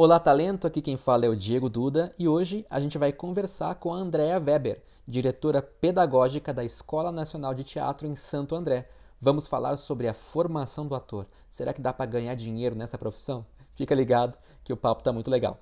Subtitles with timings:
[0.00, 0.64] Olá, talento!
[0.64, 3.96] Aqui quem fala é o Diego Duda e hoje a gente vai conversar com a
[3.96, 8.88] Andrea Weber, diretora pedagógica da Escola Nacional de Teatro em Santo André.
[9.20, 11.26] Vamos falar sobre a formação do ator.
[11.50, 13.44] Será que dá para ganhar dinheiro nessa profissão?
[13.74, 15.58] Fica ligado que o papo tá muito legal.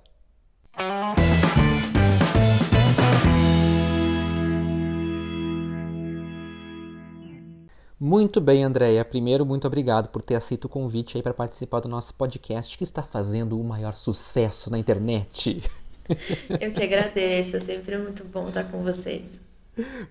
[7.99, 9.03] Muito bem, Andréia.
[9.03, 12.83] Primeiro, muito obrigado por ter aceito o convite aí para participar do nosso podcast que
[12.83, 15.63] está fazendo o maior sucesso na internet.
[16.61, 19.41] Eu que agradeço, é sempre muito bom estar com vocês.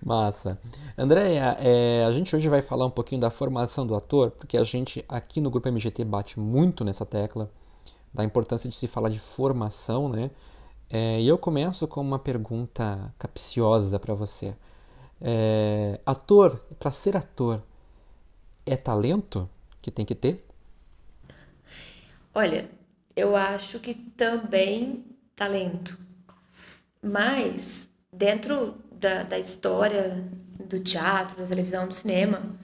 [0.03, 0.59] Massa.
[0.97, 4.65] Andréia, é, a gente hoje vai falar um pouquinho da formação do ator, porque a
[4.65, 7.49] gente aqui no Grupo MGT bate muito nessa tecla
[8.13, 10.29] da importância de se falar de formação, né?
[10.89, 14.53] É, e eu começo com uma pergunta capciosa para você.
[15.21, 17.61] É, ator, para ser ator,
[18.67, 19.49] é talento
[19.81, 20.45] que tem que ter?
[22.33, 22.69] Olha,
[23.15, 25.97] eu acho que também talento.
[27.01, 30.23] Mas, dentro da, da história
[30.67, 32.57] do teatro, da televisão, do cinema,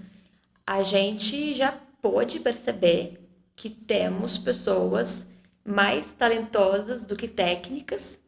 [0.66, 3.20] a gente já pôde perceber
[3.56, 5.32] que temos pessoas
[5.64, 8.20] mais talentosas do que técnicas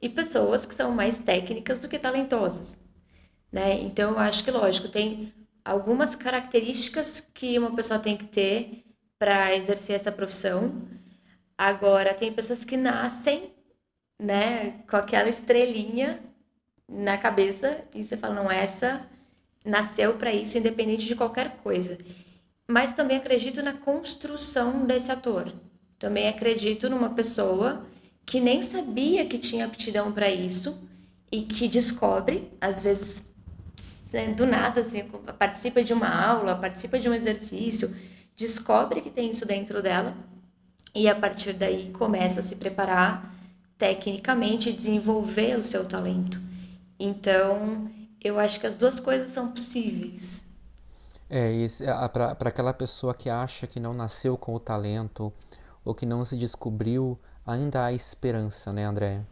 [0.00, 2.78] e pessoas que são mais técnicas do que talentosas,
[3.50, 3.74] né?
[3.80, 5.32] Então eu acho que lógico tem
[5.68, 8.84] algumas características que uma pessoa tem que ter
[9.18, 10.88] para exercer essa profissão.
[11.58, 13.52] Agora, tem pessoas que nascem,
[14.18, 16.22] né, com aquela estrelinha
[16.88, 19.06] na cabeça e você fala, não, essa
[19.62, 21.98] nasceu para isso, independente de qualquer coisa.
[22.66, 25.52] Mas também acredito na construção desse ator.
[25.98, 27.86] Também acredito numa pessoa
[28.24, 30.78] que nem sabia que tinha aptidão para isso
[31.30, 33.22] e que descobre, às vezes
[34.34, 35.02] do nada, assim,
[35.38, 37.94] participa de uma aula, participa de um exercício,
[38.36, 40.16] descobre que tem isso dentro dela
[40.94, 43.34] e a partir daí começa a se preparar
[43.76, 46.40] tecnicamente e desenvolver o seu talento.
[46.98, 47.90] Então,
[48.22, 50.42] eu acho que as duas coisas são possíveis.
[51.30, 51.52] É,
[52.12, 55.32] para aquela pessoa que acha que não nasceu com o talento
[55.84, 59.26] ou que não se descobriu, ainda há esperança, né, Andréia?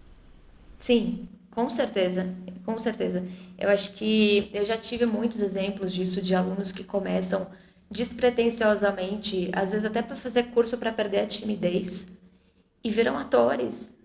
[0.79, 2.37] Sim, com certeza,
[2.67, 3.27] com certeza.
[3.59, 7.51] Eu acho que eu já tive muitos exemplos disso de alunos que começam
[7.91, 12.09] despretensiosamente, às vezes até para fazer curso para perder a timidez,
[12.85, 13.97] e viram atores.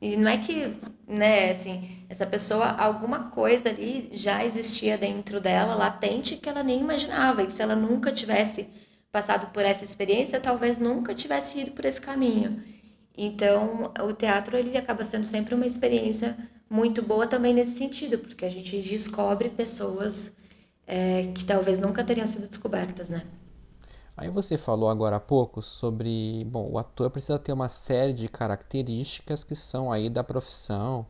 [0.00, 0.70] E não é que,
[1.08, 6.78] né, assim, essa pessoa, alguma coisa ali já existia dentro dela, latente, que ela nem
[6.78, 8.68] imaginava, e que se ela nunca tivesse
[9.10, 12.62] passado por essa experiência, talvez nunca tivesse ido por esse caminho.
[13.16, 16.36] Então, o teatro ele acaba sendo sempre uma experiência
[16.68, 20.32] muito boa também nesse sentido, porque a gente descobre pessoas
[20.86, 23.24] é, que talvez nunca teriam sido descobertas, né?
[24.16, 28.28] Aí você falou agora há pouco sobre, bom, o ator precisa ter uma série de
[28.28, 31.06] características que são aí da profissão.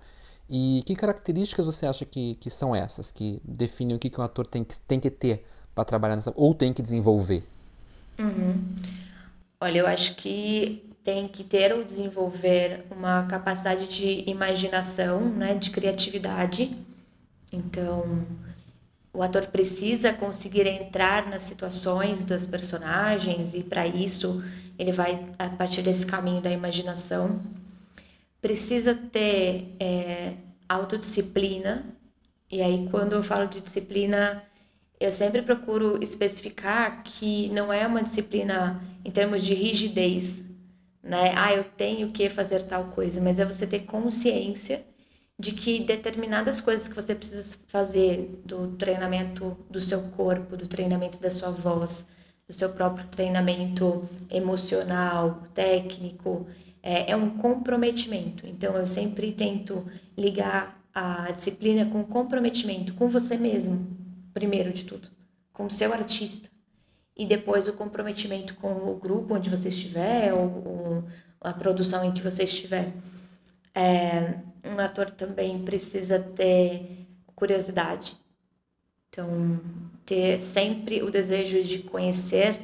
[0.49, 4.25] E que características você acha que, que são essas, que definem o que, que um
[4.25, 7.45] ator tem que, tem que ter para trabalhar nessa, ou tem que desenvolver?
[8.19, 8.75] Uhum.
[9.61, 15.71] Olha, eu acho que tem que ter ou desenvolver uma capacidade de imaginação, né, de
[15.71, 16.75] criatividade.
[17.53, 18.27] Então,
[19.13, 24.43] o ator precisa conseguir entrar nas situações das personagens e para isso
[24.79, 27.39] ele vai a partir desse caminho da imaginação.
[28.41, 30.33] Precisa ter é,
[30.67, 31.85] autodisciplina
[32.51, 34.43] e aí quando eu falo de disciplina
[34.99, 40.54] eu sempre procuro especificar que não é uma disciplina em termos de rigidez,
[41.05, 41.35] né?
[41.37, 44.85] Ah, eu tenho que fazer tal coisa, mas é você ter consciência
[45.39, 51.21] de que determinadas coisas que você precisa fazer do treinamento do seu corpo, do treinamento
[51.21, 52.07] da sua voz,
[52.49, 56.47] do seu próprio treinamento emocional, técnico,
[56.83, 58.47] é, é um comprometimento.
[58.47, 59.85] Então, eu sempre tento
[60.17, 63.87] ligar a disciplina com comprometimento com você mesmo,
[64.33, 65.09] primeiro de tudo,
[65.53, 66.54] com o seu artista
[67.17, 71.05] e depois o comprometimento com o grupo onde você estiver ou, ou
[71.41, 72.93] a produção em que você estiver.
[73.75, 78.17] É, um ator também precisa ter curiosidade,
[79.09, 79.61] então
[80.07, 82.59] ter sempre o desejo de conhecer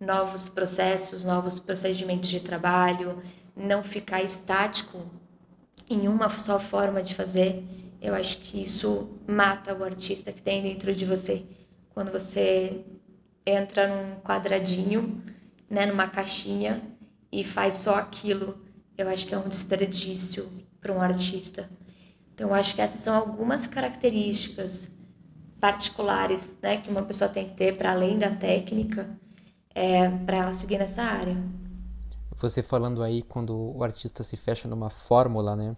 [0.00, 3.22] novos processos, novos procedimentos de trabalho,
[3.56, 4.98] não ficar estático
[5.90, 7.64] em uma só forma de fazer.
[8.00, 11.44] Eu acho que isso mata o artista que tem dentro de você.
[11.90, 12.84] Quando você
[13.48, 15.22] entra num quadradinho,
[15.68, 16.82] né, numa caixinha
[17.30, 18.58] e faz só aquilo,
[18.96, 20.50] eu acho que é um desperdício
[20.80, 21.68] para um artista.
[22.34, 24.90] Então, eu acho que essas são algumas características
[25.60, 29.08] particulares né, que uma pessoa tem que ter para além da técnica
[29.74, 31.36] é, para ela seguir nessa área.
[32.36, 35.76] Você falando aí quando o artista se fecha numa fórmula, né?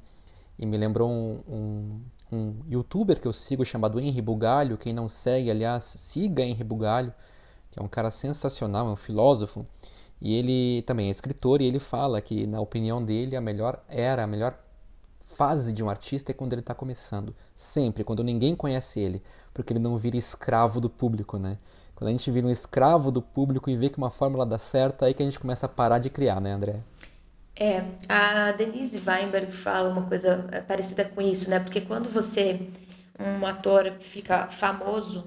[0.58, 2.00] E me lembrou um, um,
[2.30, 4.76] um youtuber que eu sigo chamado Henri Bugalho.
[4.76, 7.14] Quem não segue, aliás, siga Henri Bugalho,
[7.70, 9.66] que é um cara sensacional, é um filósofo.
[10.20, 14.24] E ele também é escritor e ele fala que, na opinião dele, a melhor era,
[14.24, 14.58] a melhor
[15.36, 17.34] fase de um artista é quando ele está começando.
[17.54, 19.22] Sempre, quando ninguém conhece ele.
[19.54, 21.56] Porque ele não vira escravo do público, né?
[21.94, 25.04] Quando a gente vira um escravo do público e vê que uma fórmula dá certo,
[25.04, 26.80] aí que a gente começa a parar de criar, né, André?
[27.56, 31.60] É, a Denise Weinberg fala uma coisa é, parecida com isso, né?
[31.60, 32.68] Porque quando você,
[33.18, 35.24] um ator, fica famoso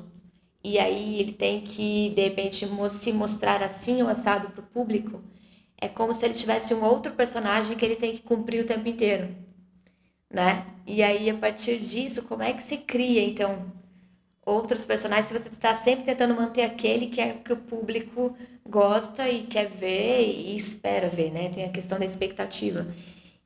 [0.64, 5.22] e aí ele tem que, de repente, se mostrar assim ou assado para o público,
[5.78, 8.88] é como se ele tivesse um outro personagem que ele tem que cumprir o tempo
[8.88, 9.36] inteiro,
[10.30, 10.66] né?
[10.86, 13.72] E aí, a partir disso, como é que se cria, então,
[14.46, 18.36] outros personagens se você está sempre tentando manter aquele que é que o público
[18.68, 21.50] gosta e quer ver e espera ver, né?
[21.50, 22.88] Tem a questão da expectativa.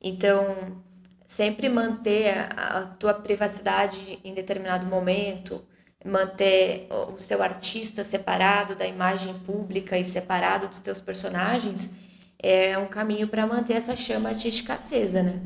[0.00, 0.82] Então,
[1.26, 5.64] sempre manter a, a tua privacidade em determinado momento,
[6.04, 11.90] manter o seu artista separado da imagem pública e separado dos teus personagens,
[12.38, 15.40] é um caminho para manter essa chama artística acesa, né?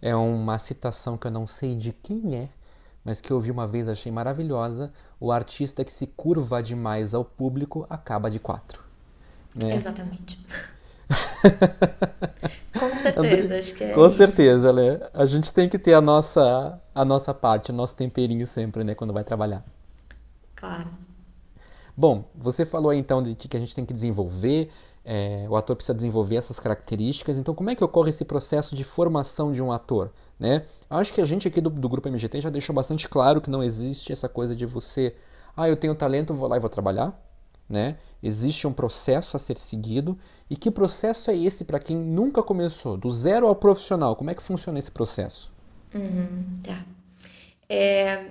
[0.00, 2.48] É uma citação que eu não sei de quem é,
[3.04, 4.92] mas que eu vi uma vez achei maravilhosa.
[5.18, 8.82] O artista que se curva demais ao público acaba de quatro.
[9.54, 9.74] Né?
[9.74, 10.38] Exatamente.
[12.78, 14.18] Com certeza, acho que é Com isso.
[14.18, 15.00] certeza, né?
[15.14, 18.94] A gente tem que ter a nossa, a nossa parte, o nosso temperinho sempre, né?
[18.94, 19.64] Quando vai trabalhar.
[20.58, 20.90] Claro.
[21.96, 24.70] Bom, você falou aí então de que a gente tem que desenvolver,
[25.04, 27.38] é, o ator precisa desenvolver essas características.
[27.38, 30.12] Então, como é que ocorre esse processo de formação de um ator?
[30.38, 30.64] Né?
[30.90, 33.62] Acho que a gente aqui do, do grupo MGT já deixou bastante claro que não
[33.62, 35.14] existe essa coisa de você,
[35.56, 37.18] ah, eu tenho talento, vou lá e vou trabalhar.
[37.68, 37.98] Né?
[38.22, 40.18] Existe um processo a ser seguido.
[40.50, 42.96] E que processo é esse para quem nunca começou?
[42.96, 45.52] Do zero ao profissional, como é que funciona esse processo?
[45.94, 46.84] Uhum, tá.
[47.68, 48.26] É,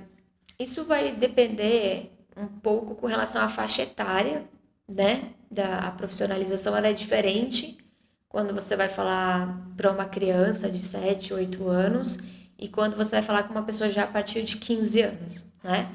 [0.59, 4.45] isso vai depender um pouco com relação à faixa etária,
[4.87, 5.31] né?
[5.49, 7.77] Da a profissionalização ela é diferente
[8.29, 12.19] quando você vai falar para uma criança de 7, 8 anos
[12.57, 15.89] e quando você vai falar com uma pessoa já a partir de 15 anos, né?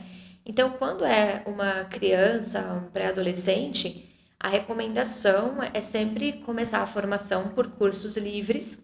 [0.44, 4.08] Então, quando é uma criança, um pré-adolescente,
[4.40, 8.82] a recomendação é sempre começar a formação por cursos livres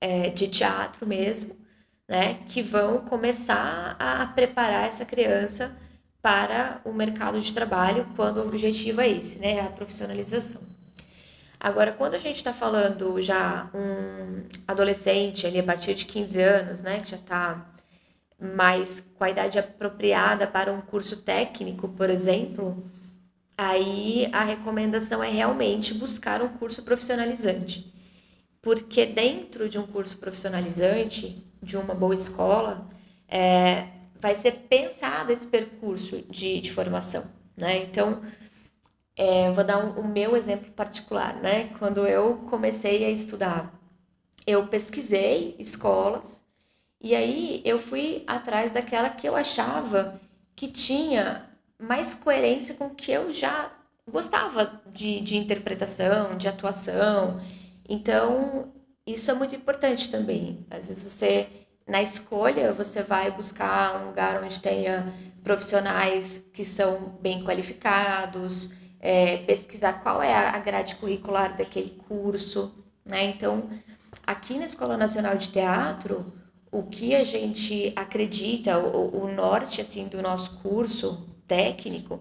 [0.00, 1.56] é, de teatro mesmo,
[2.06, 2.34] né?
[2.46, 5.74] Que vão começar a preparar essa criança
[6.20, 9.60] para o mercado de trabalho quando o objetivo é esse, né?
[9.60, 10.60] A profissionalização.
[11.60, 16.80] Agora, quando a gente está falando já um adolescente ali a partir de 15 anos,
[16.80, 17.66] né, que já está
[18.40, 22.84] mais com a idade apropriada para um curso técnico, por exemplo,
[23.56, 27.92] aí a recomendação é realmente buscar um curso profissionalizante.
[28.62, 32.88] Porque dentro de um curso profissionalizante, de uma boa escola,
[33.28, 33.88] é,
[34.20, 37.24] vai ser pensado esse percurso de, de formação,
[37.56, 37.78] né?
[37.78, 38.22] Então,
[39.16, 41.70] é, vou dar um, o meu exemplo particular, né?
[41.78, 43.72] Quando eu comecei a estudar,
[44.46, 46.42] eu pesquisei escolas
[47.00, 50.20] e aí eu fui atrás daquela que eu achava
[50.56, 51.48] que tinha
[51.78, 53.72] mais coerência com o que eu já
[54.10, 57.40] gostava de, de interpretação, de atuação.
[57.88, 58.72] Então,
[59.06, 60.66] isso é muito importante também.
[60.70, 61.48] Às vezes você,
[61.88, 69.38] na escolha, você vai buscar um lugar onde tenha profissionais que são bem qualificados, é,
[69.38, 73.24] pesquisar qual é a grade curricular daquele curso, né?
[73.24, 73.70] Então,
[74.26, 76.30] aqui na Escola Nacional de Teatro,
[76.70, 82.20] o que a gente acredita, o, o norte assim do nosso curso técnico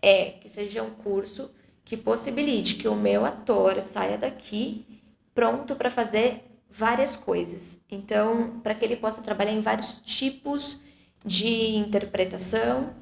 [0.00, 1.50] é que seja um curso
[1.84, 5.02] que possibilite que o meu ator saia daqui
[5.34, 7.80] pronto para fazer várias coisas.
[7.90, 10.82] Então, para que ele possa trabalhar em vários tipos
[11.24, 12.92] de interpretação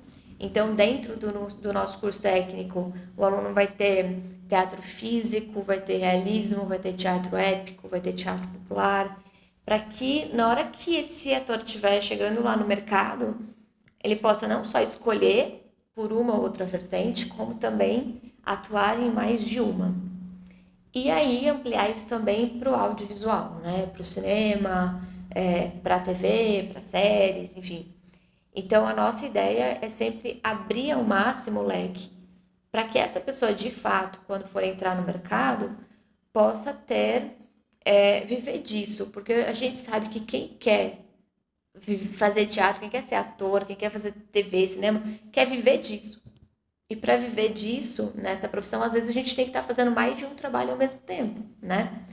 [0.42, 5.98] então, dentro do, do, nosso curso técnico, o aluno vai ter teatro físico, vai ter
[5.98, 9.22] realismo, vai ter teatro épico, vai ter teatro popular,
[9.64, 13.36] para que na hora que esse ator estiver chegando lá no mercado,
[14.02, 15.64] ele possa não só escolher
[15.94, 19.94] por uma ou outra vertente, como também atuar em mais de uma.
[20.94, 23.86] E aí ampliar isso também para o audiovisual, né?
[23.86, 27.94] para o cinema, é, para a TV, para séries, enfim.
[28.54, 32.10] Então, a nossa ideia é sempre abrir ao máximo o leque
[32.70, 35.76] para que essa pessoa, de fato, quando for entrar no mercado,
[36.32, 37.36] possa ter,
[37.84, 41.00] é, viver disso, porque a gente sabe que quem quer
[42.14, 46.21] fazer teatro, quem quer ser ator, quem quer fazer TV, cinema, quer viver disso.
[46.92, 49.90] E para viver disso, nessa profissão, às vezes a gente tem que estar tá fazendo
[49.90, 52.04] mais de um trabalho ao mesmo tempo, né?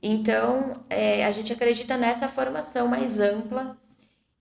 [0.00, 3.76] Então, é, a gente acredita nessa formação mais ampla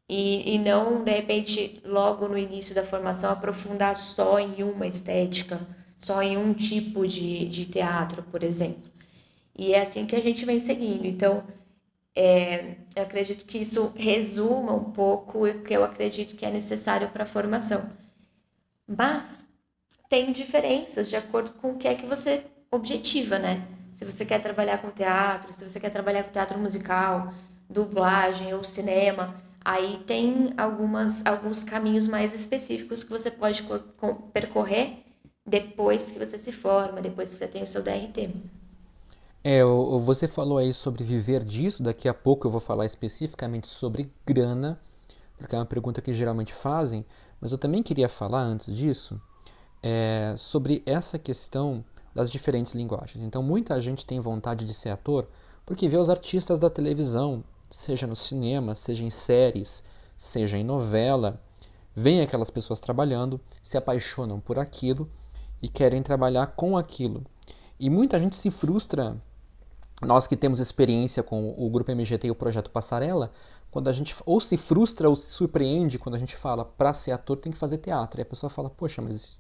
[0.08, 5.60] e, e não, de repente, logo no início da formação, aprofundar só em uma estética,
[5.98, 8.92] só em um tipo de, de teatro, por exemplo.
[9.58, 11.08] E é assim que a gente vem seguindo.
[11.08, 11.44] Então,
[12.16, 17.10] é, eu acredito que isso resuma um pouco o que eu acredito que é necessário
[17.10, 17.90] para a formação.
[18.88, 19.50] Mas
[20.12, 23.65] tem diferenças de acordo com o que é que você objetiva, né?
[23.94, 27.34] Se você quer trabalhar com teatro, se você quer trabalhar com teatro musical,
[27.70, 33.65] dublagem ou cinema, aí tem algumas, alguns caminhos mais específicos que você pode
[34.34, 34.98] percorrer
[35.46, 38.32] depois que você se forma, depois que você tem o seu DRT.
[39.41, 44.12] É, você falou aí sobre viver disso, daqui a pouco eu vou falar especificamente sobre
[44.25, 44.77] grana,
[45.38, 47.06] porque é uma pergunta que geralmente fazem,
[47.39, 49.18] mas eu também queria falar antes disso
[49.82, 51.84] é, sobre essa questão
[52.14, 53.24] das diferentes linguagens.
[53.24, 55.28] Então, muita gente tem vontade de ser ator
[55.66, 59.84] porque vê os artistas da televisão, seja no cinema, seja em séries,
[60.18, 61.42] seja em novela,
[61.96, 65.10] vem aquelas pessoas trabalhando, se apaixonam por aquilo
[65.62, 67.24] e querem trabalhar com aquilo.
[67.80, 69.18] E muita gente se frustra
[70.02, 73.32] nós que temos experiência com o grupo MGT e o projeto Passarela,
[73.70, 77.12] quando a gente ou se frustra ou se surpreende quando a gente fala para ser
[77.12, 78.20] ator tem que fazer teatro.
[78.20, 79.40] E a pessoa fala, poxa, mas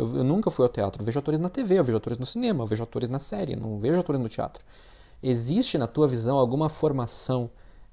[0.00, 1.02] eu, eu, nunca fui ao teatro.
[1.02, 3.54] Eu vejo atores na TV, eu vejo atores no cinema, eu vejo atores na série,
[3.54, 4.64] não vejo atores no teatro.
[5.22, 7.50] Existe na tua visão alguma formação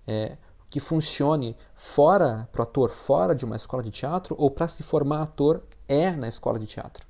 [0.08, 0.38] é,
[0.70, 4.84] que funcione fora para o ator, fora de uma escola de teatro, ou para se
[4.84, 7.06] formar ator é na escola de teatro?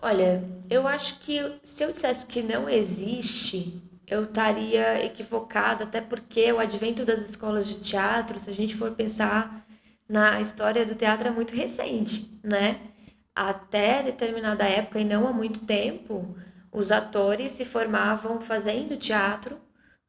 [0.00, 6.52] Olha, eu acho que se eu dissesse que não existe, eu estaria equivocada, até porque
[6.52, 9.64] o advento das escolas de teatro, se a gente for pensar
[10.12, 12.78] na história do teatro, é muito recente, né?
[13.34, 16.36] Até determinada época, e não há muito tempo,
[16.70, 19.58] os atores se formavam fazendo teatro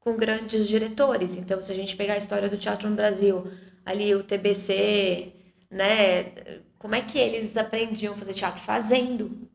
[0.02, 1.38] com grandes diretores.
[1.38, 3.48] Então, se a gente pegar a história do teatro no Brasil,
[3.86, 5.32] ali o TBC,
[5.72, 6.34] né?
[6.78, 8.62] Como é que eles aprendiam a fazer teatro?
[8.62, 9.50] Fazendo,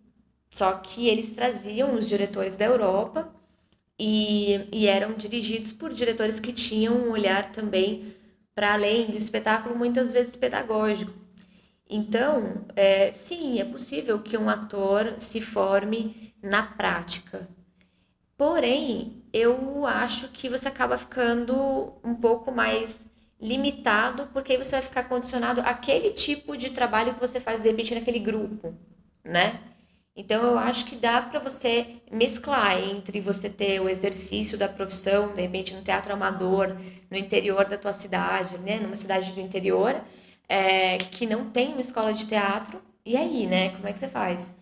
[0.49, 3.31] só que eles traziam os diretores da Europa
[3.99, 8.17] e, e eram dirigidos por diretores que tinham um olhar também
[8.59, 11.13] para além do espetáculo, muitas vezes pedagógico.
[11.89, 17.49] Então, é, sim, é possível que um ator se forme na prática.
[18.37, 23.07] Porém, eu acho que você acaba ficando um pouco mais
[23.41, 27.69] limitado, porque aí você vai ficar condicionado àquele tipo de trabalho que você faz, de
[27.69, 28.75] repente, naquele grupo,
[29.23, 29.61] né?
[30.19, 35.33] Então, eu acho que dá para você mesclar entre você ter o exercício da profissão,
[35.33, 36.77] de repente no teatro amador,
[37.09, 39.95] no interior da tua cidade, né, numa cidade do interior,
[40.49, 44.09] é, que não tem uma escola de teatro, e aí, né, como é que você
[44.09, 44.53] faz?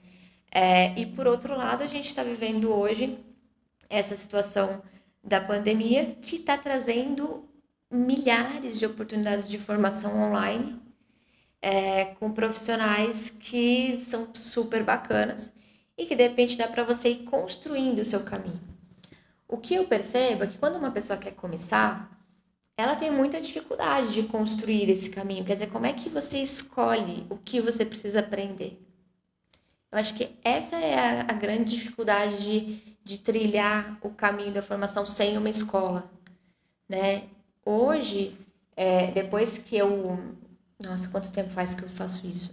[0.50, 3.18] É, e por outro lado, a gente está vivendo hoje
[3.88, 4.82] essa situação
[5.25, 7.48] da pandemia que está trazendo
[7.90, 10.78] milhares de oportunidades de formação online
[11.60, 15.52] é, com profissionais que são super bacanas
[15.96, 18.60] e que de repente dá para você ir construindo o seu caminho.
[19.48, 22.10] O que eu percebo é que quando uma pessoa quer começar,
[22.76, 25.44] ela tem muita dificuldade de construir esse caminho.
[25.44, 28.82] Quer dizer, como é que você escolhe o que você precisa aprender?
[29.90, 35.06] Eu acho que essa é a, grande dificuldade de, de trilhar o caminho da formação
[35.06, 36.10] sem uma escola,
[36.88, 37.28] né?
[37.64, 38.36] Hoje,
[38.76, 40.36] é, depois que eu
[40.85, 42.52] nossa, quanto tempo faz que eu faço isso?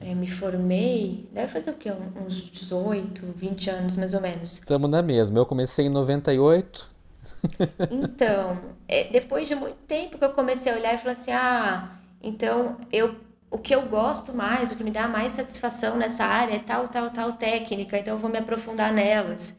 [0.00, 1.90] É, me formei, deve fazer o quê?
[1.90, 4.54] Uns 18, 20 anos mais ou menos.
[4.54, 5.38] Estamos na mesma.
[5.38, 6.90] Eu comecei em 98.
[7.90, 11.96] então, é, depois de muito tempo que eu comecei a olhar e falei assim: ah,
[12.20, 13.16] então eu,
[13.50, 16.88] o que eu gosto mais, o que me dá mais satisfação nessa área é tal,
[16.88, 19.54] tal, tal técnica, então eu vou me aprofundar nelas.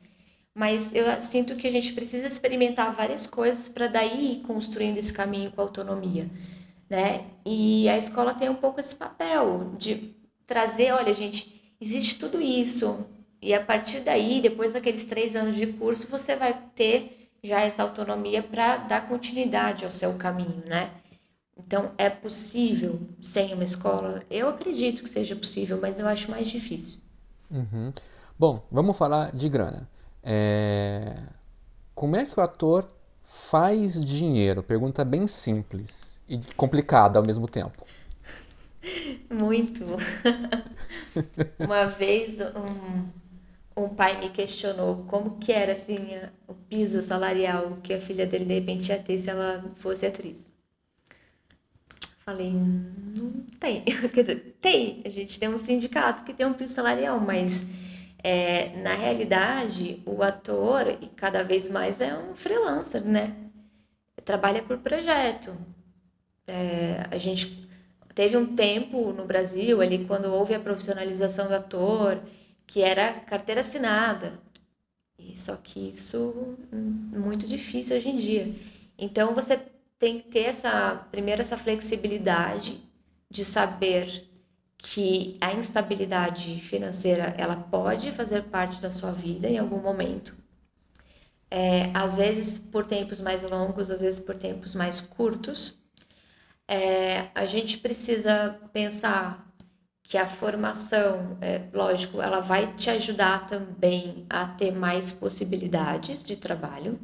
[0.54, 5.12] Mas eu sinto que a gente precisa experimentar várias coisas para daí ir construindo esse
[5.12, 6.30] caminho com autonomia
[6.90, 7.26] né?
[7.46, 13.06] E a escola tem um pouco esse papel de trazer, olha, gente, existe tudo isso.
[13.42, 17.84] E a partir daí, depois daqueles três anos de curso, você vai ter já essa
[17.84, 20.92] autonomia para dar continuidade ao seu caminho, né?
[21.58, 24.24] Então, é possível sem uma escola?
[24.30, 27.00] Eu acredito que seja possível, mas eu acho mais difícil.
[27.52, 27.94] Uhum.
[28.40, 29.90] Bom, vamos falar de grana.
[30.24, 31.22] É...
[31.94, 32.90] Como é que o ator
[33.24, 34.62] faz dinheiro?
[34.62, 37.86] Pergunta bem simples e complicada ao mesmo tempo.
[39.30, 39.86] Muito.
[41.60, 45.98] Uma vez um, um pai me questionou como que era assim
[46.48, 50.52] o piso salarial que a filha dele de repente ia ter se ela fosse atriz.
[52.26, 53.84] Falei, não tem.
[54.62, 55.02] Tem.
[55.04, 57.66] A gente tem um sindicato que tem um piso salarial, mas
[58.24, 63.36] É, na realidade, o ator, e cada vez mais, é um freelancer, né?
[64.24, 65.54] Trabalha por projeto.
[66.48, 67.68] É, a gente
[68.16, 72.22] teve um tempo no Brasil, ali, quando houve a profissionalização do ator,
[72.66, 74.40] que era carteira assinada.
[75.20, 78.56] E só que isso é muito difícil hoje em dia.
[78.98, 79.60] Então, você
[80.00, 82.80] tem que ter essa, primeiro, essa flexibilidade
[83.30, 84.33] de saber
[84.84, 90.36] que a instabilidade financeira ela pode fazer parte da sua vida em algum momento.
[91.50, 95.82] É, às vezes por tempos mais longos, às vezes por tempos mais curtos.
[96.68, 99.48] É, a gente precisa pensar
[100.04, 106.36] que a formação, é, lógico, ela vai te ajudar também a ter mais possibilidades de
[106.36, 107.00] trabalho.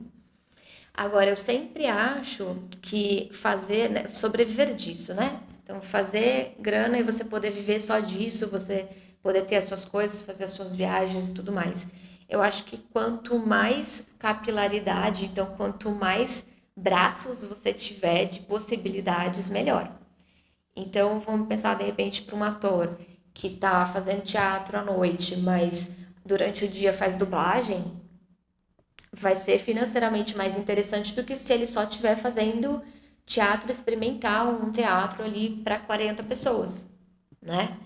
[0.94, 5.42] Agora, eu sempre acho que fazer, né, sobreviver disso, né?
[5.70, 8.90] Então, fazer grana e você poder viver só disso, você
[9.22, 11.88] poder ter as suas coisas, fazer as suas viagens e tudo mais.
[12.28, 16.44] Eu acho que quanto mais capilaridade, então, quanto mais
[16.76, 19.96] braços você tiver de possibilidades, melhor.
[20.76, 22.98] Então, vamos pensar de repente para um ator
[23.32, 25.88] que está fazendo teatro à noite, mas
[26.26, 27.86] durante o dia faz dublagem,
[29.14, 32.82] vai ser financeiramente mais interessante do que se ele só estiver fazendo
[33.30, 36.88] teatro experimental, um teatro ali para 40 pessoas,
[37.40, 37.78] né?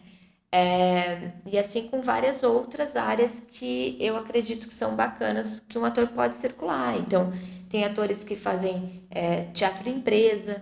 [0.50, 5.84] É, e assim com várias outras áreas que eu acredito que são bacanas que um
[5.84, 6.98] ator pode circular.
[6.98, 7.34] Então,
[7.70, 10.62] tem atores que fazem é, teatro empresa.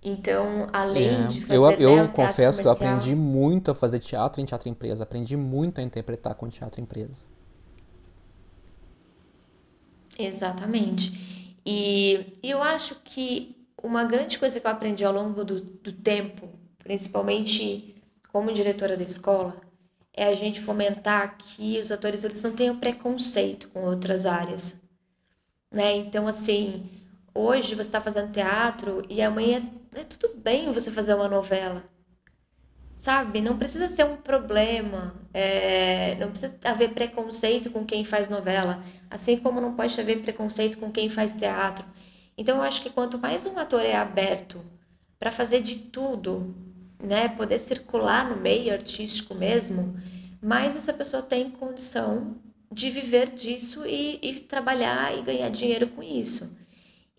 [0.00, 3.98] Então, além é, de fazer eu, eu né, confesso que eu aprendi muito a fazer
[3.98, 7.26] teatro em teatro empresa, aprendi muito a interpretar com teatro empresa.
[10.16, 11.56] Exatamente.
[11.66, 16.48] E eu acho que uma grande coisa que eu aprendi ao longo do, do tempo,
[16.78, 17.94] principalmente
[18.32, 19.60] como diretora da escola,
[20.14, 24.76] é a gente fomentar que os atores eles não tenham preconceito com outras áreas,
[25.70, 25.94] né?
[25.96, 26.90] Então assim,
[27.34, 29.62] hoje você está fazendo teatro e amanhã
[29.94, 31.84] é tudo bem você fazer uma novela,
[32.96, 33.40] sabe?
[33.40, 36.14] Não precisa ser um problema, é...
[36.16, 40.90] não precisa haver preconceito com quem faz novela, assim como não pode haver preconceito com
[40.90, 41.86] quem faz teatro.
[42.38, 44.64] Então, eu acho que quanto mais um ator é aberto
[45.18, 46.54] para fazer de tudo,
[47.02, 49.94] né, poder circular no meio artístico mesmo,
[50.42, 52.36] mais essa pessoa tem condição
[52.72, 56.50] de viver disso e, e trabalhar e ganhar dinheiro com isso.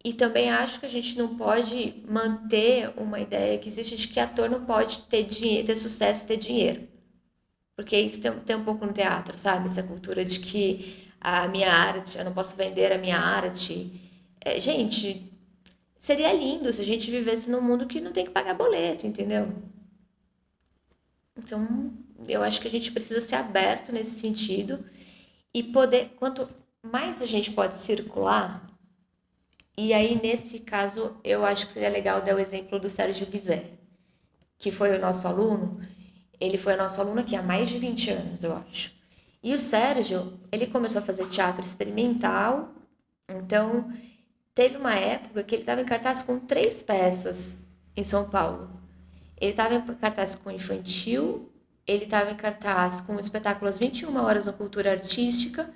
[0.03, 4.19] E também acho que a gente não pode manter uma ideia que existe de que
[4.19, 6.87] ator não pode ter dinheiro, ter sucesso ter dinheiro.
[7.75, 9.67] Porque isso tem, tem um pouco no teatro, sabe?
[9.67, 14.08] Essa cultura de que a minha arte, eu não posso vender a minha arte.
[14.41, 15.31] É, gente,
[15.97, 19.53] seria lindo se a gente vivesse num mundo que não tem que pagar boleto, entendeu?
[21.37, 21.93] Então,
[22.27, 24.85] eu acho que a gente precisa ser aberto nesse sentido
[25.53, 26.49] e poder, quanto
[26.81, 28.69] mais a gente pode circular,
[29.77, 33.79] e aí nesse caso eu acho que seria legal dar o exemplo do Sérgio Bizet,
[34.57, 35.79] que foi o nosso aluno.
[36.37, 38.93] Ele foi nosso aluno aqui há mais de 20 anos, eu acho.
[39.41, 42.73] E o Sérgio, ele começou a fazer teatro experimental,
[43.29, 43.89] então
[44.59, 47.55] Teve uma época que ele estava em cartaz com três peças
[47.95, 48.69] em São Paulo.
[49.39, 51.49] Ele estava em cartaz com infantil,
[51.87, 55.73] ele estava em cartaz com o espetáculo às 21 horas no Cultura Artística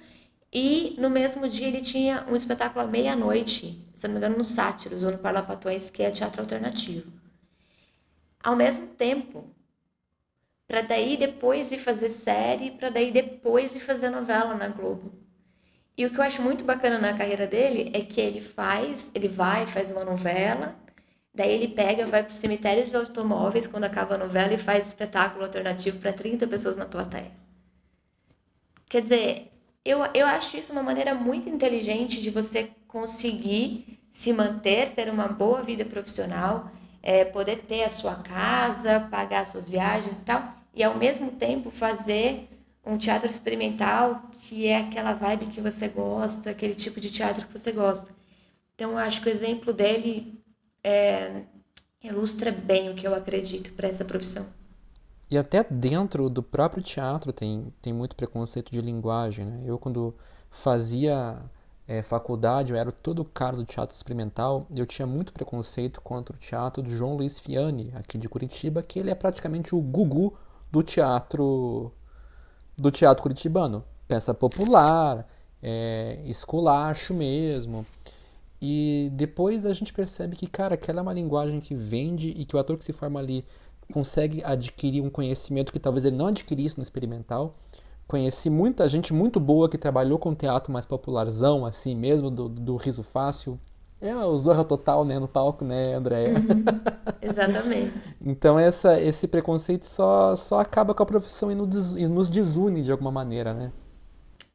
[0.52, 4.44] e no mesmo dia ele tinha um espetáculo à meia-noite, se não me engano, no
[4.44, 7.10] Sátiros ou no Parlapatões, que é teatro alternativo.
[8.44, 9.46] Ao mesmo tempo,
[10.68, 15.23] para daí depois ir fazer série, para daí depois ir fazer novela na Globo.
[15.96, 19.28] E o que eu acho muito bacana na carreira dele é que ele faz, ele
[19.28, 20.76] vai, faz uma novela,
[21.34, 25.44] daí ele pega, vai pro cemitério de automóveis quando acaba a novela e faz espetáculo
[25.46, 27.32] alternativo para 30 pessoas na plateia.
[28.90, 29.52] Quer dizer,
[29.86, 35.28] eu, eu acho isso uma maneira muito inteligente de você conseguir se manter, ter uma
[35.28, 40.84] boa vida profissional, é, poder ter a sua casa, pagar suas viagens e tal, e
[40.84, 42.48] ao mesmo tempo fazer
[42.86, 47.58] um teatro experimental que é aquela vibe que você gosta, aquele tipo de teatro que
[47.58, 48.12] você gosta.
[48.76, 50.44] Então, acho que o exemplo dele
[50.84, 51.44] é,
[52.04, 54.46] ilustra bem o que eu acredito para essa profissão.
[55.30, 59.46] E até dentro do próprio teatro tem, tem muito preconceito de linguagem.
[59.46, 59.64] Né?
[59.66, 60.14] Eu, quando
[60.50, 61.42] fazia
[61.88, 66.40] é, faculdade, eu era todo cara do teatro experimental, eu tinha muito preconceito contra o
[66.40, 70.38] teatro do João Luiz Fiani, aqui de Curitiba, que ele é praticamente o gugu
[70.72, 71.92] do teatro
[72.78, 73.84] do teatro curitibano.
[74.08, 75.28] Peça popular,
[75.62, 77.86] é, esculacho mesmo.
[78.62, 82.56] E depois a gente percebe que, cara, aquela é uma linguagem que vende e que
[82.56, 83.44] o ator que se forma ali
[83.92, 87.56] consegue adquirir um conhecimento que talvez ele não adquirisse no experimental,
[88.08, 92.76] conheci muita gente muito boa que trabalhou com teatro mais popularzão, assim mesmo, do, do
[92.76, 93.60] riso fácil.
[94.04, 96.34] É o Zorra Total, né, no palco, né, Andréia?
[96.34, 96.66] Uhum,
[97.22, 98.18] exatamente.
[98.22, 103.12] então essa, esse preconceito só, só acaba com a profissão e nos desune de alguma
[103.12, 103.72] maneira, né?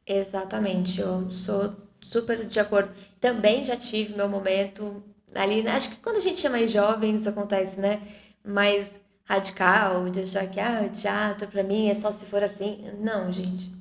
[0.05, 2.91] Exatamente, eu sou super de acordo.
[3.19, 7.29] Também já tive meu momento ali, acho que quando a gente é mais jovem isso
[7.29, 8.01] acontece, né?
[8.45, 12.91] Mais radical, de achar que ah, o teatro para mim é só se for assim.
[12.99, 13.71] Não, gente.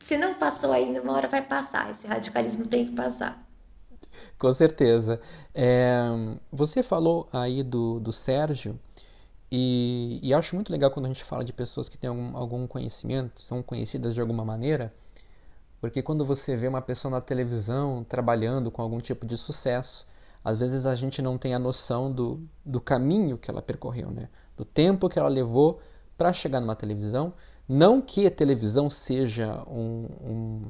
[0.00, 1.90] Se não passou ainda, uma hora vai passar.
[1.90, 3.47] Esse radicalismo tem que passar.
[4.38, 5.20] Com certeza.
[5.54, 6.00] É,
[6.52, 8.78] você falou aí do, do Sérgio,
[9.50, 12.66] e, e, acho muito legal quando a gente fala de pessoas que têm algum, algum
[12.66, 14.92] conhecimento, são conhecidas de alguma maneira,
[15.80, 20.06] porque quando você vê uma pessoa na televisão trabalhando com algum tipo de sucesso,
[20.44, 24.28] às vezes a gente não tem a noção do, do caminho que ela percorreu, né?
[24.58, 25.80] do tempo que ela levou
[26.16, 27.32] para chegar numa televisão.
[27.68, 30.62] Não que a televisão seja um, um,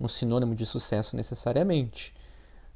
[0.00, 2.14] um sinônimo de sucesso necessariamente,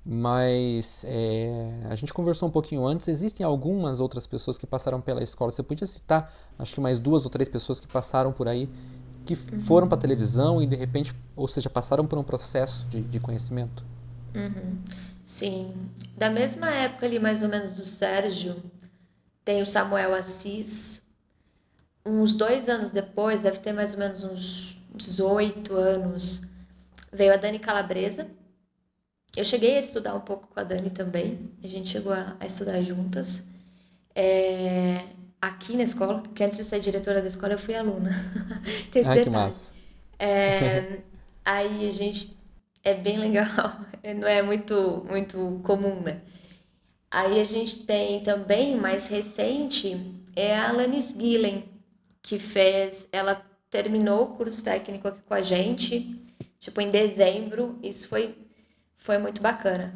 [0.09, 3.09] mas é, a gente conversou um pouquinho antes.
[3.09, 5.51] Existem algumas outras pessoas que passaram pela escola.
[5.51, 8.69] Você podia citar, acho que mais duas ou três pessoas que passaram por aí,
[9.25, 13.01] que foram para a televisão e de repente, ou seja, passaram por um processo de,
[13.01, 13.85] de conhecimento?
[14.33, 14.79] Uhum.
[15.25, 15.75] Sim.
[16.17, 18.63] Da mesma época ali, mais ou menos, do Sérgio,
[19.45, 21.03] tem o Samuel Assis.
[22.05, 26.43] Uns dois anos depois, deve ter mais ou menos uns 18 anos,
[27.13, 28.29] veio a Dani Calabresa.
[29.37, 32.47] Eu cheguei a estudar um pouco com a Dani também, a gente chegou a, a
[32.47, 33.45] estudar juntas.
[34.15, 35.05] É,
[35.41, 38.11] aqui na escola, porque antes de ser diretora da escola eu fui aluna.
[38.91, 39.73] Tem esse Ai, que massa.
[40.19, 41.01] É,
[41.45, 42.37] aí a gente
[42.83, 43.81] é bem legal,
[44.19, 46.21] não é muito muito comum, né?
[47.11, 51.65] Aí a gente tem também, mais recente, é a Alanis Gillen,
[52.21, 56.21] que fez, ela terminou o curso técnico aqui com a gente,
[56.59, 58.37] tipo em dezembro, isso foi,
[59.07, 59.95] foi muito bacana.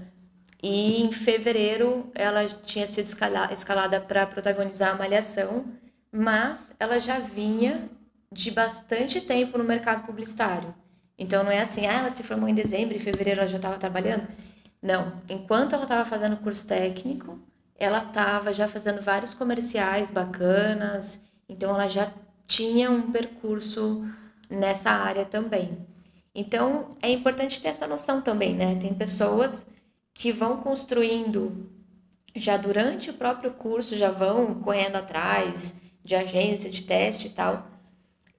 [0.62, 3.06] E em fevereiro ela tinha sido
[3.52, 5.64] escalada para protagonizar a Malhação,
[6.12, 7.88] mas ela já vinha
[8.32, 10.72] de bastante tempo no mercado publicitário.
[11.18, 13.78] Então não é assim, ah, ela se formou em dezembro e fevereiro ela já estava
[13.78, 14.28] trabalhando.
[14.80, 17.36] Não, enquanto ela estava fazendo curso técnico,
[17.76, 22.12] ela estava já fazendo vários comerciais bacanas, então ela já
[22.46, 24.04] tinha um percurso
[24.48, 25.89] nessa área também.
[26.34, 28.76] Então é importante ter essa noção também, né?
[28.76, 29.66] Tem pessoas
[30.14, 31.68] que vão construindo
[32.34, 37.66] já durante o próprio curso, já vão correndo atrás de agência, de teste e tal,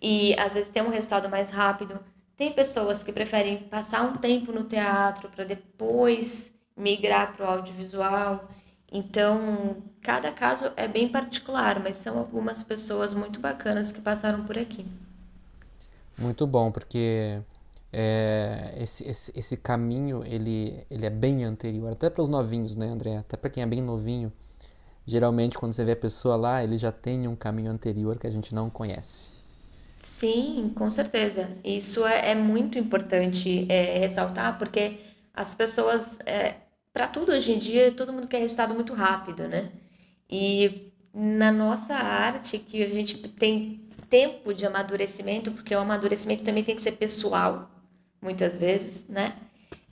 [0.01, 1.99] e às vezes tem um resultado mais rápido,
[2.36, 8.49] tem pessoas que preferem passar um tempo no teatro para depois migrar para o audiovisual.
[8.91, 14.58] Então, cada caso é bem particular, mas são algumas pessoas muito bacanas que passaram por
[14.58, 14.86] aqui.
[16.17, 17.39] Muito bom, porque
[17.93, 22.88] é, esse, esse, esse caminho ele, ele é bem anterior, até para os novinhos, né,
[22.88, 23.17] André?
[23.17, 24.32] Até para quem é bem novinho.
[25.06, 28.30] Geralmente, quando você vê a pessoa lá, ele já tem um caminho anterior que a
[28.30, 29.30] gente não conhece.
[29.99, 31.49] Sim, com certeza.
[31.63, 34.99] Isso é, é muito importante é, ressaltar, porque
[35.34, 36.56] as pessoas, é,
[36.93, 39.71] para tudo hoje em dia, todo mundo quer resultado muito rápido, né?
[40.30, 46.63] E na nossa arte, que a gente tem tempo de amadurecimento, porque o amadurecimento também
[46.63, 47.69] tem que ser pessoal,
[48.21, 49.36] muitas vezes, né?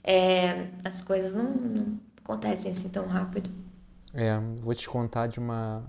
[0.02, 3.50] É, as coisas não, não acontecem assim tão rápido.
[4.14, 5.84] É, vou te contar de uma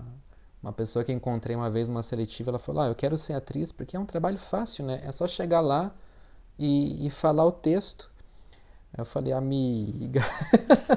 [0.62, 3.72] uma pessoa que encontrei uma vez numa seletiva, ela falou: ah, eu quero ser atriz
[3.72, 5.00] porque é um trabalho fácil, né?
[5.04, 5.92] É só chegar lá
[6.58, 8.10] e, e falar o texto.
[8.96, 10.20] Eu falei, amiga.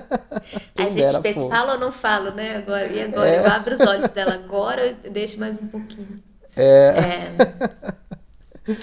[0.78, 2.58] a gente pensa, fala ou não falo, né?
[2.58, 3.30] Agora, e agora?
[3.30, 3.40] É.
[3.40, 6.22] Eu abro os olhos dela agora, eu deixo mais um pouquinho.
[6.56, 6.94] É.
[6.98, 7.96] é.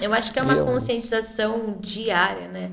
[0.01, 2.71] Eu acho que é uma conscientização diária, né?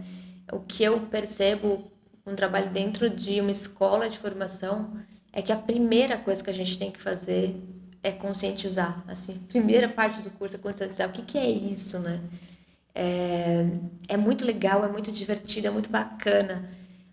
[0.53, 1.91] O que eu percebo
[2.27, 4.97] um trabalho dentro de uma escola de formação
[5.33, 7.57] é que a primeira coisa que a gente tem que fazer
[8.03, 9.05] é conscientizar.
[9.07, 12.21] Assim, primeira parte do curso é conscientizar o que, que é isso, né?
[12.95, 13.67] É,
[14.09, 16.69] é muito legal, é muito divertido, é muito bacana,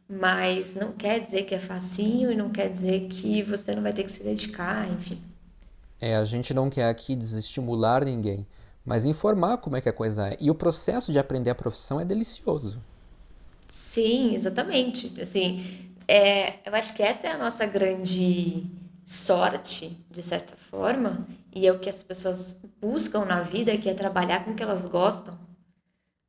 [0.10, 3.93] mas não quer dizer que é facinho e não quer dizer que você não vai
[3.93, 5.21] ter que se dedicar, enfim.
[5.99, 8.45] É, a gente não quer aqui desestimular ninguém,
[8.88, 10.38] mas informar como é que a coisa é.
[10.39, 12.82] E o processo de aprender a profissão é delicioso.
[13.69, 15.13] Sim, exatamente.
[15.21, 18.63] Assim, é, eu acho que essa é a nossa grande
[19.06, 23.93] sorte, de certa forma, e é o que as pessoas buscam na vida, que é
[23.93, 25.38] trabalhar com o que elas gostam.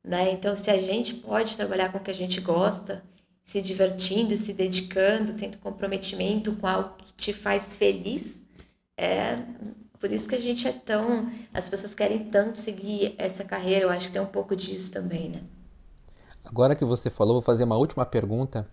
[0.03, 0.33] Né?
[0.33, 3.01] Então, se a gente pode trabalhar com o que a gente gosta,
[3.41, 8.43] se divertindo, se dedicando, tendo comprometimento com algo que te faz feliz,
[8.97, 9.37] é
[9.99, 11.29] Por isso que a gente é tão.
[11.53, 13.85] As pessoas querem tanto seguir essa carreira.
[13.85, 15.41] Eu acho que tem um pouco disso também, né?
[16.45, 18.67] Agora que você falou, vou fazer uma última pergunta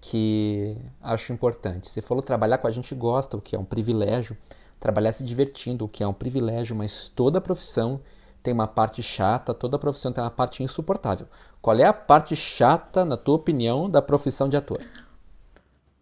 [0.00, 1.90] que acho importante.
[1.90, 4.36] Você falou trabalhar com a gente gosta, o que é um privilégio,
[4.78, 8.00] trabalhar se divertindo, o que é um privilégio, mas toda profissão
[8.42, 11.26] tem uma parte chata, toda profissão tem uma parte insuportável.
[11.60, 14.80] Qual é a parte chata, na tua opinião, da profissão de ator?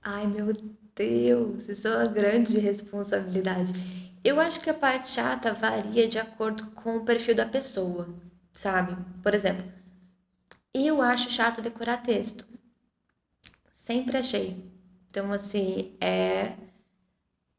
[0.02, 0.52] Ai, meu
[0.94, 3.72] Deus, isso é uma grande responsabilidade.
[4.28, 8.06] Eu acho que a parte chata varia de acordo com o perfil da pessoa,
[8.52, 8.94] sabe?
[9.22, 9.66] Por exemplo,
[10.74, 12.46] eu acho chato decorar texto.
[13.74, 14.70] Sempre achei.
[15.06, 16.52] Então, assim, é.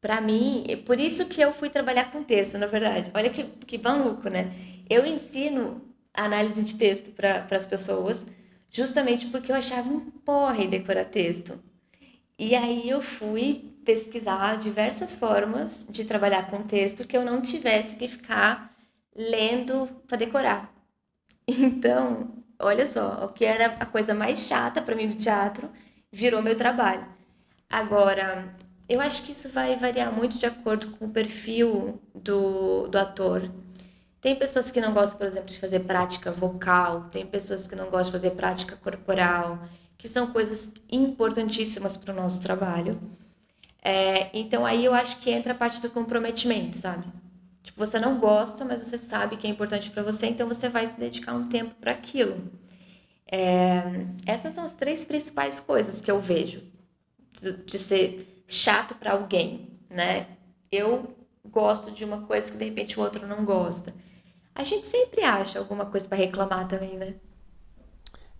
[0.00, 3.10] Pra mim, por isso que eu fui trabalhar com texto, na verdade.
[3.14, 4.52] Olha que, que maluco, né?
[4.88, 5.82] Eu ensino
[6.14, 8.24] análise de texto para as pessoas,
[8.70, 11.60] justamente porque eu achava um porre decorar texto.
[12.38, 17.96] E aí eu fui pesquisar diversas formas de trabalhar com texto que eu não tivesse
[17.96, 18.72] que ficar
[19.16, 20.72] lendo para decorar.
[21.48, 25.68] Então, olha só, o que era a coisa mais chata para mim do teatro
[26.12, 27.04] virou meu trabalho.
[27.68, 28.54] Agora,
[28.88, 33.50] eu acho que isso vai variar muito de acordo com o perfil do, do ator.
[34.20, 37.90] Tem pessoas que não gostam, por exemplo, de fazer prática vocal, tem pessoas que não
[37.90, 39.58] gostam de fazer prática corporal,
[39.98, 43.00] que são coisas importantíssimas para o nosso trabalho.
[43.82, 47.06] É, então aí eu acho que entra a parte do comprometimento, sabe?
[47.62, 50.86] Tipo, você não gosta, mas você sabe que é importante para você, então você vai
[50.86, 52.52] se dedicar um tempo para aquilo.
[53.30, 53.82] É,
[54.26, 56.62] essas são as três principais coisas que eu vejo
[57.40, 60.26] de, de ser chato para alguém, né?
[60.70, 61.14] Eu
[61.44, 63.94] gosto de uma coisa que de repente o outro não gosta.
[64.54, 67.14] A gente sempre acha alguma coisa para reclamar também, né?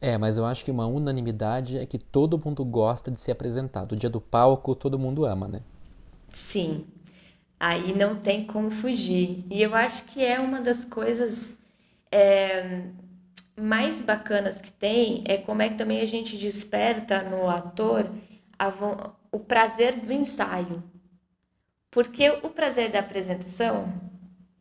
[0.01, 3.93] É, mas eu acho que uma unanimidade é que todo mundo gosta de ser apresentado.
[3.93, 5.61] O dia do palco todo mundo ama, né?
[6.31, 6.87] Sim,
[7.59, 9.45] aí não tem como fugir.
[9.51, 11.57] E eu acho que é uma das coisas
[12.11, 12.83] é,
[13.61, 18.11] mais bacanas que tem é como é que também a gente desperta no ator
[18.59, 18.73] a,
[19.31, 20.83] o prazer do ensaio.
[21.91, 23.93] Porque o prazer da apresentação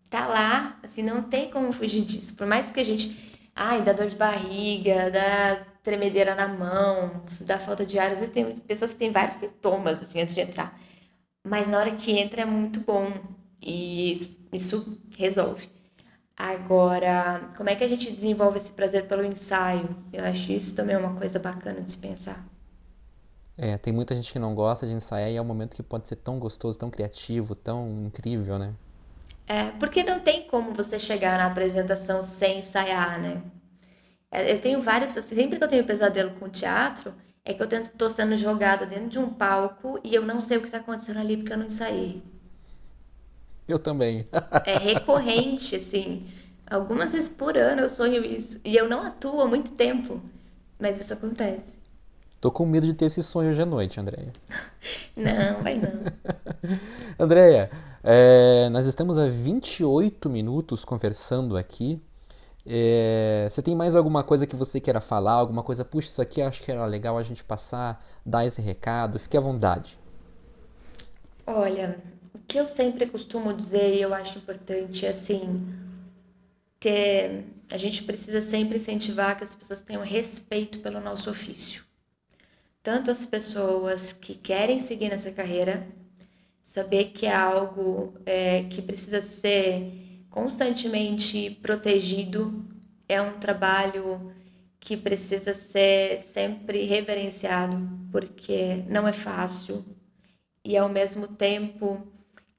[0.09, 2.33] tá lá, assim, não tem como fugir disso.
[2.35, 3.28] Por mais que a gente
[3.59, 8.11] ai, dá dor de barriga, dá tremedeira na mão, dá falta de ar.
[8.11, 10.79] Às vezes tem pessoas que têm vários sintomas assim antes de entrar.
[11.45, 13.11] Mas na hora que entra é muito bom
[13.61, 15.69] e isso, isso resolve.
[16.37, 19.93] Agora, como é que a gente desenvolve esse prazer pelo ensaio?
[20.13, 22.41] Eu acho isso também uma coisa bacana de se pensar.
[23.57, 26.07] É, tem muita gente que não gosta de ensaiar e é um momento que pode
[26.07, 28.73] ser tão gostoso, tão criativo, tão incrível, né?
[29.49, 33.41] É, porque não tem como você chegar na apresentação sem ensaiar, né?
[34.29, 35.09] É, eu tenho vários.
[35.09, 39.17] Sempre que eu tenho pesadelo com teatro, é que eu estou sendo jogada dentro de
[39.17, 42.21] um palco e eu não sei o que está acontecendo ali porque eu não ensaiei.
[43.67, 44.23] Eu também.
[44.67, 46.27] é recorrente, assim.
[46.69, 48.61] Algumas vezes por ano eu sonho isso.
[48.63, 50.21] E eu não atuo há muito tempo,
[50.77, 51.79] mas isso acontece.
[52.39, 54.31] Tô com medo de ter esse sonho hoje à noite, Andréia.
[55.17, 56.03] não, vai não.
[57.19, 57.69] Andréia,
[58.03, 62.01] é, nós estamos há 28 minutos conversando aqui.
[62.65, 65.33] É, você tem mais alguma coisa que você queira falar?
[65.33, 69.19] Alguma coisa, puxa, isso aqui acho que era legal a gente passar, dar esse recado?
[69.19, 69.97] Fique à vontade.
[71.47, 71.97] Olha,
[72.33, 75.67] o que eu sempre costumo dizer e eu acho importante é assim,
[76.79, 81.83] ter, a gente precisa sempre incentivar que as pessoas tenham respeito pelo nosso ofício.
[82.81, 85.87] Tanto as pessoas que querem seguir nessa carreira,
[86.69, 92.63] saber que é algo é, que precisa ser constantemente protegido,
[93.07, 94.31] é um trabalho
[94.79, 97.75] que precisa ser sempre reverenciado,
[98.11, 99.83] porque não é fácil.
[100.63, 102.07] E ao mesmo tempo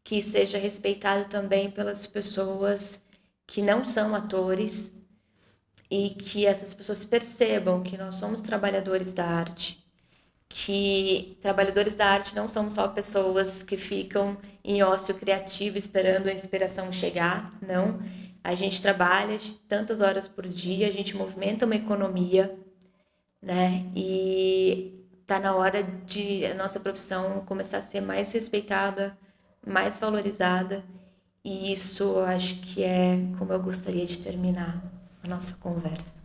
[0.03, 3.01] que seja respeitado também pelas pessoas
[3.47, 4.93] que não são atores
[5.89, 9.80] e que essas pessoas percebam que nós somos trabalhadores da arte
[10.53, 16.33] que trabalhadores da arte não são só pessoas que ficam em ócio criativo esperando a
[16.33, 18.01] inspiração chegar, não.
[18.43, 22.59] A gente trabalha tantas horas por dia, a gente movimenta uma economia,
[23.41, 23.87] né?
[23.95, 24.93] E
[25.25, 29.17] tá na hora de a nossa profissão começar a ser mais respeitada,
[29.65, 30.83] mais valorizada.
[31.45, 34.83] E isso eu acho que é como eu gostaria de terminar
[35.23, 36.21] a nossa conversa.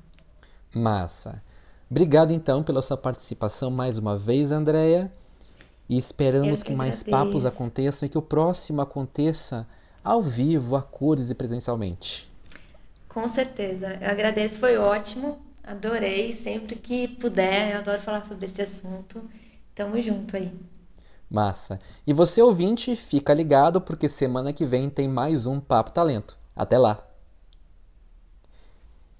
[0.74, 1.45] Massa.
[1.90, 5.12] Obrigado então pela sua participação mais uma vez, Andréia.
[5.88, 9.68] E esperamos que, que mais papos aconteçam e que o próximo aconteça
[10.04, 12.30] ao vivo, a cores e presencialmente.
[13.08, 13.98] Com certeza.
[14.02, 15.38] Eu agradeço, foi ótimo.
[15.64, 16.34] Adorei.
[16.34, 19.24] Sempre que puder, eu adoro falar sobre esse assunto.
[19.74, 20.54] Tamo junto aí.
[21.30, 21.80] Massa.
[22.06, 26.38] E você ouvinte, fica ligado porque semana que vem tem mais um Papo Talento.
[26.56, 27.00] Até lá.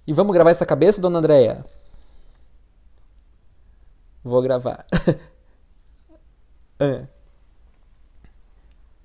[0.08, 1.66] E vamos gravar essa cabeça, dona Andréia?
[4.26, 4.88] Vou gravar.
[6.82, 7.06] é.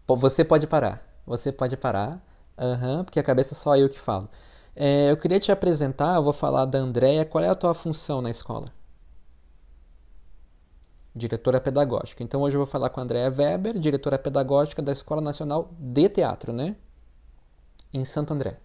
[0.08, 1.06] Você pode parar.
[1.26, 2.24] Você pode parar.
[2.56, 4.30] Uhum, porque a cabeça é só eu que falo.
[4.74, 7.26] É, eu queria te apresentar, eu vou falar da Andréia.
[7.26, 8.72] Qual é a tua função na escola?
[11.14, 12.22] Diretora pedagógica.
[12.22, 16.08] Então hoje eu vou falar com a Andréia Weber, diretora pedagógica da Escola Nacional de
[16.08, 16.76] Teatro, né?
[17.92, 18.58] Em Santo André.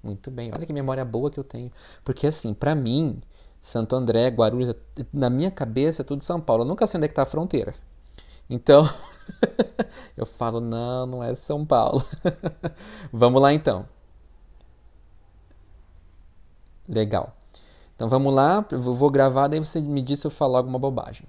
[0.00, 1.72] Muito bem, olha que memória boa que eu tenho.
[2.04, 3.20] Porque assim, para mim,
[3.66, 4.72] Santo André, Guarulhos,
[5.12, 6.62] na minha cabeça é tudo São Paulo.
[6.62, 7.74] Eu nunca sei onde é que tá a fronteira.
[8.48, 8.88] Então,
[10.16, 12.06] eu falo, não, não é São Paulo.
[13.12, 13.84] vamos lá então.
[16.88, 17.36] Legal.
[17.96, 21.26] Então vamos lá, eu vou gravar, daí você me diz se eu falar alguma bobagem.